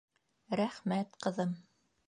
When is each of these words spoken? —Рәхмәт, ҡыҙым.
—Рәхмәт, 0.61 1.21
ҡыҙым. 1.27 1.57